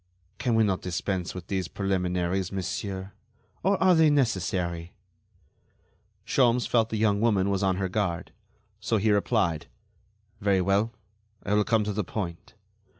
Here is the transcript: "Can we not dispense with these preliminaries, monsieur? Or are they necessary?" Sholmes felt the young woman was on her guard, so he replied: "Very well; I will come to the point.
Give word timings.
"Can 0.39 0.55
we 0.55 0.63
not 0.63 0.81
dispense 0.81 1.35
with 1.35 1.45
these 1.45 1.67
preliminaries, 1.67 2.51
monsieur? 2.51 3.11
Or 3.61 3.77
are 3.77 3.93
they 3.93 4.09
necessary?" 4.09 4.93
Sholmes 6.25 6.65
felt 6.67 6.89
the 6.89 6.97
young 6.97 7.21
woman 7.21 7.51
was 7.51 7.61
on 7.61 7.75
her 7.75 7.87
guard, 7.87 8.31
so 8.79 8.97
he 8.97 9.11
replied: 9.11 9.67
"Very 10.39 10.59
well; 10.59 10.91
I 11.43 11.53
will 11.53 11.63
come 11.63 11.83
to 11.83 11.93
the 11.93 12.03
point. 12.03 12.55